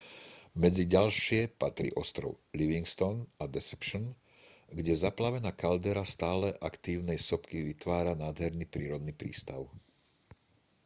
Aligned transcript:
medzi 0.63 0.83
ďalšie 0.95 1.39
patrí 1.61 1.89
ostrov 2.01 2.33
livingston 2.59 3.15
a 3.37 3.43
deception 3.55 4.03
kde 4.77 4.93
zaplavená 5.03 5.51
kaldera 5.63 6.01
stále 6.15 6.49
aktívnej 6.69 7.19
sopky 7.27 7.57
vytvára 7.69 8.13
nádherný 8.23 8.65
prírodný 8.73 9.13
prístav 9.21 9.61